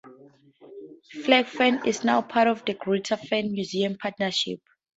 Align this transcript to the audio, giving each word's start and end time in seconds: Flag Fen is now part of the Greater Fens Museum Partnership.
Flag 1.23 1.45
Fen 1.45 1.83
is 1.85 2.03
now 2.03 2.23
part 2.23 2.47
of 2.47 2.65
the 2.65 2.73
Greater 2.73 3.15
Fens 3.17 3.51
Museum 3.51 3.95
Partnership. 3.99 4.59